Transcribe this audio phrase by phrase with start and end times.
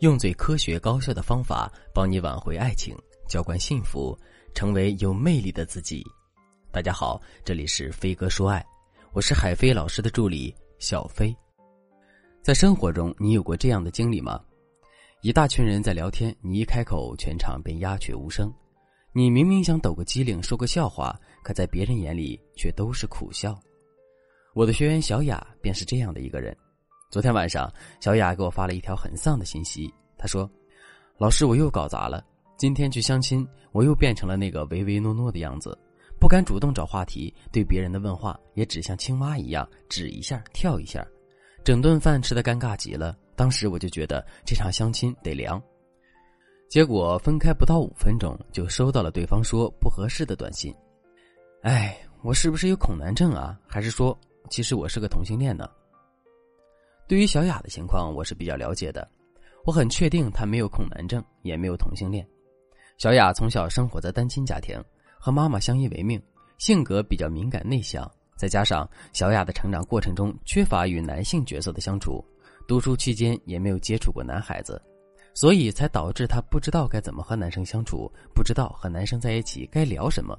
[0.00, 2.96] 用最科学高效的方法帮你挽回爱情，
[3.28, 4.18] 浇灌幸福，
[4.54, 6.02] 成为有魅力的自己。
[6.72, 8.64] 大家好，这里是飞哥说爱，
[9.12, 11.36] 我是海飞老师的助理小飞。
[12.40, 14.40] 在生活中，你有过这样的经历吗？
[15.20, 18.50] 一大群人在聊天，你一开口，全场便鸦雀无声。
[19.12, 23.60] 你明明想抖个机灵，说个笑话，可在别人眼里却都是苦笑。
[24.54, 26.56] 我的学员小雅便是这样的一个人。
[27.10, 29.92] 昨天晚上，小雅给我发了一条很丧的信息。
[30.16, 30.48] 她说
[31.18, 32.24] ：“老师，我又搞砸了。
[32.56, 35.76] 今天去相亲，我又变成了那个唯唯诺诺的样子，
[36.20, 41.04] 不敢主动找话题，对别人的问话也只像青蛙一样，指一下跳一下，
[41.64, 43.16] 整顿饭吃的尴尬极了。
[43.34, 45.60] 当时我就觉得这场相亲得凉。
[46.68, 50.72] 结果分开不到五分钟，就收到了对方说不合适的短信。
[51.62, 53.58] 哎，我是不是有恐男症啊？
[53.66, 54.16] 还是说，
[54.48, 55.68] 其实我是个同性恋呢？”
[57.10, 59.04] 对于小雅的情况，我是比较了解的。
[59.64, 62.24] 我很确定她没有恐男症，也没有同性恋。
[62.98, 64.80] 小雅从小生活在单亲家庭，
[65.18, 66.22] 和妈妈相依为命，
[66.58, 68.08] 性格比较敏感内向。
[68.36, 72.24] 再加上小雅的成长过程中缺乏与男性角色的相处，
[72.68, 74.80] 读书期间也没有接触过男孩子，
[75.34, 80.38] 所以才导致她不知道该怎么和男生相处，不知道和男生在一起该聊什么。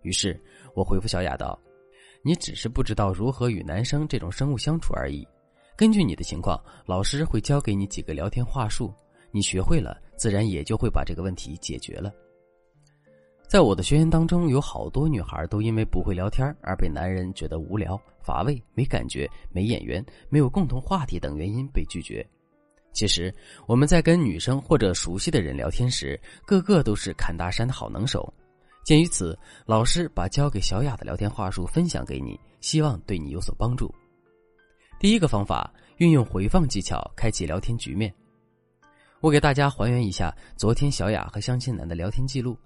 [0.00, 0.42] 于是
[0.74, 1.60] 我回复小雅道
[2.24, 5.22] ：“你只是不知道如何与男生这种生物相处而已。”
[5.78, 8.92] 根据你的情况，老师会教给你几个聊天话术，
[9.30, 12.12] 你学会了，自然也就会把这个问题解决了。
[13.46, 22.28] 在我的学员当中，有好多女孩都因为不会聊天而被男人觉得无聊、乏味、没感觉、没眼缘、没有共同话题等原因被拒绝。
[22.92, 23.32] 其实
[23.68, 28.34] 我们在跟女生或者熟悉的人聊天时，个个都是侃大山的好能手。
[28.84, 33.94] 鉴于此，老师把教给小雅的聊天话术分享给你，希望对你有所帮助。
[35.00, 38.12] 第一个方法，运用回放技巧开启聊天局面。
[39.20, 42.58] 我给大家还原一下昨天小雅和相亲男的聊天记录。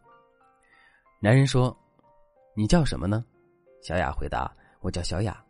[1.20, 1.76] 男人说
[2.56, 3.22] ：“你叫什么呢？”
[3.84, 5.44] 小雅回答：“我叫小雅。”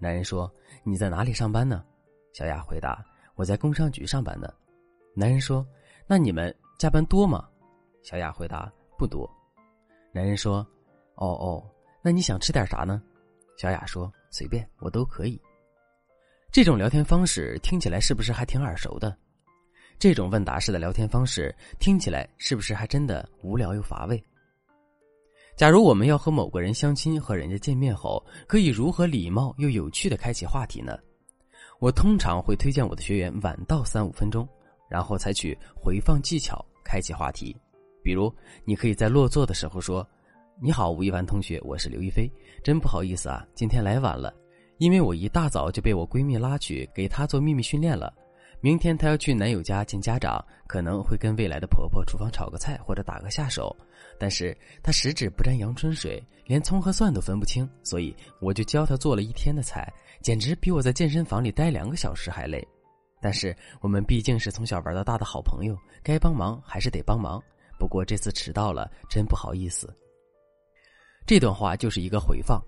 [0.00, 0.50] 男人说
[0.84, 1.84] ：“你在哪里上班呢？”
[2.32, 3.04] 小雅回答
[3.36, 4.48] ：“我在工商局上班呢。”
[5.14, 5.66] 男人说
[6.08, 7.46] ：“那你们加班多吗？”
[8.02, 9.30] 小雅回答：“不多。”
[10.12, 10.66] 男人说
[11.16, 11.62] ：“哦哦，
[12.00, 13.02] 那你想吃点啥呢？”
[13.58, 15.38] 小雅说：“随便，我都可以。”
[16.56, 19.14] 这种聊天方式听起来是不是还挺耳熟的？
[19.98, 24.24] 这种问答式的聊天方式听起来是不是还真的无聊又乏味？
[25.54, 30.98] 假如我们要和某个人相亲，和人家见面后，可以如何礼貌又有趣的开启话题呢？
[31.78, 34.48] 我通常会推荐我的学员晚到三五分钟，
[34.88, 37.54] 然后采取回放技巧开启话题。
[38.02, 38.34] 比如，
[38.64, 40.08] 你可以在落座的时候说
[40.58, 42.26] ：“你好，吴亦凡同学，我是刘亦菲，
[42.64, 44.34] 真不好意思啊，今天来晚了。”
[44.78, 48.12] 因为我一大早就被我闺蜜拉去给她做秘密训练了，
[48.60, 53.74] 明天她要去男友家见家长，可能会跟未来的婆婆厨房炒个菜或者打个下手，
[54.18, 59.90] 但是她十指不沾阳春水，连葱和蒜都分不清，所以我就教她做了一天的菜，
[60.22, 62.66] 简直比我在健身房里待两个小时还累。
[63.20, 67.42] 但是我们毕竟是从小玩到大的好朋友，该帮忙还是得帮忙。
[67.78, 69.92] 不过这次迟到了，真不好意思。
[71.26, 72.62] 这段话就是一个回放。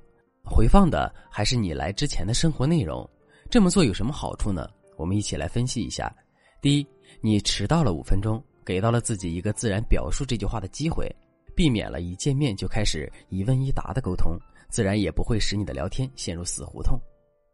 [0.49, 3.09] 回放的还是你来之前的生活内容，
[3.51, 4.69] 这么做有什么好处呢？
[4.97, 6.13] 我们一起来分析一下。
[6.61, 6.87] 第一，
[7.21, 11.09] 你迟到了五分钟，给到了自己一个自然表述这句话的机会，
[11.55, 14.37] 避免了一见面就开始一问一答的沟通，
[14.69, 16.99] 自然也不会使你的聊天陷入死胡同。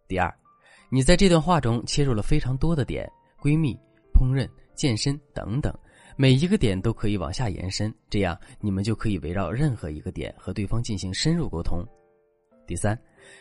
[0.09, 0.35] 第二，
[0.91, 3.07] 你在这段话中切入了非常多的点，
[3.41, 3.79] 闺蜜、
[4.15, 5.73] 烹饪、健身等等，
[6.17, 11.85] 每一个点都可以往下延伸，这样你们就可以围绕任何一个点和对方进行深入沟通。
[12.67, 12.99] 第三，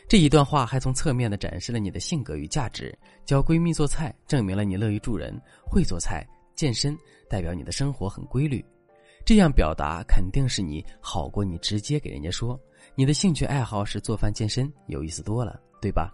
[0.07, 2.97] 这一段话还从侧面的展示了你的性格与价值。
[3.25, 5.33] 教闺蜜做菜，证明了你乐于助人；
[5.65, 6.97] 会做菜、健身，
[7.29, 8.63] 代表你的生活很规律。
[9.25, 12.59] 这样表达肯定是你好过你直接给人家说。
[12.95, 16.13] 你的兴趣爱好是做饭、健身，有意思多了，对吧？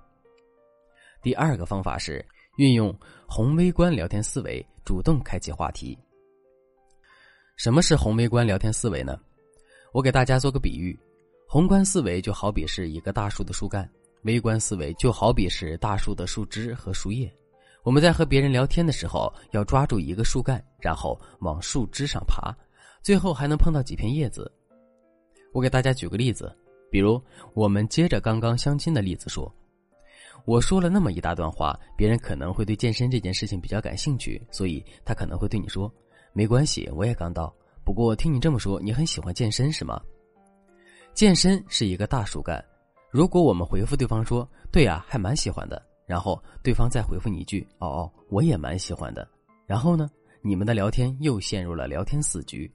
[1.21, 2.23] 第二个方法是
[2.57, 2.95] 运用
[3.27, 5.97] 宏微观聊天思维，主动开启话题。
[7.57, 9.19] 什么是宏微观聊天思维呢？
[9.91, 10.97] 我给大家做个比喻。
[11.51, 13.89] 宏观思维就好比是一个大树的树干，
[14.21, 17.27] 微观思维就好比是大树的树枝和树叶。
[17.81, 22.55] 我们在和别人聊天的时候，要抓住一个树干，然后往树枝上爬，
[23.01, 24.51] 最后还能碰到几片叶子。
[25.51, 26.55] 我给大家举个例子，
[26.91, 27.19] 比如
[27.55, 29.51] 我们接着刚刚相亲的例子说，
[30.45, 35.91] 我说了那么一大段话，别人可能会对健身这件事情比较感兴趣，所以他可能会对你说
[36.31, 37.51] ：“没关系，我也刚到。
[37.83, 39.99] 不过听你这么说，你很喜欢健身是吗？”
[41.13, 42.63] 健身是一个大树干，
[43.11, 49.27] 如果我们回复对方说“对呀，还蛮喜欢的”，然后对方再回复你一句“哦哦，我也蛮喜欢的”，
[49.67, 50.09] 然后呢，
[50.41, 52.71] 你们的聊天又陷入了聊天死局。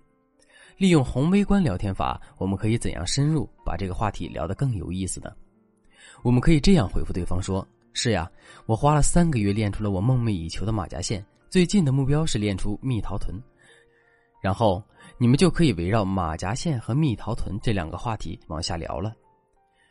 [0.77, 5.33] 利用宏微观聊天法，我们可以怎样深入把这个话题聊得更有意思呢？
[6.23, 8.31] 我们可以这样回复对方说：“是呀，
[8.67, 13.41] 我花了三个月练出了我梦寐以求的马甲线，最近的目标是练出蜜桃臀。”
[14.45, 14.85] 然后
[15.17, 19.11] 你们就可以围绕马甲线和蜜桃臀这两个话题往下聊了。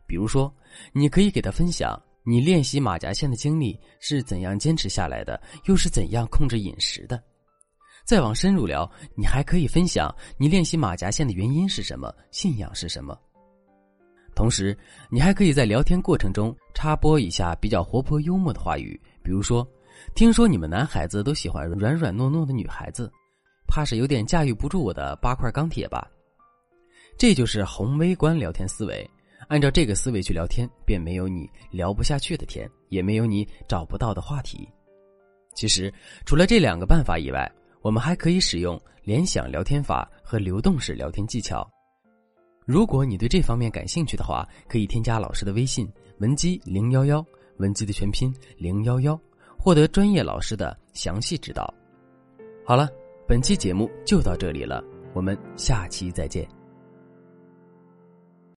[0.06, 0.54] 比如说，
[0.92, 7.20] 你可以给他分享你练习马甲线的经历是怎样坚持下来的，又是怎样控制饮食的。
[8.06, 13.18] 再往深入聊，你还可以分享你练习马甲线的原因是什么，信仰是什么。
[14.36, 14.78] 同时，
[15.10, 19.68] 你还可以在聊天过程中插播一下比较活泼幽默的话语，比如说
[20.14, 23.12] ：“听说你们男孩子都喜欢软软糯糯的女孩子，
[23.68, 26.10] 怕是有点驾驭不住我的八块钢铁吧？”
[27.18, 29.10] 这就是宏微观聊天思维。
[29.50, 34.68] 按照这个思维去聊天，便没有你聊不下去的天，也没有你找不到的话题。
[35.54, 35.94] 其实，
[36.26, 37.52] 除了这两个办法以外，
[37.82, 41.70] 我们还可以使用联想聊天法和流动式聊天技巧。
[42.66, 45.88] 如果你对这方面感兴趣的话，可以添加老师的微信
[46.20, 47.24] 文姬零幺幺，
[47.58, 49.20] 文姬的全拼零幺幺，
[49.60, 51.72] 获得专业老师的详细指导。
[52.66, 52.90] 好了，
[53.26, 54.84] 本期节目就到这里了，
[55.14, 56.63] 我们下期再见。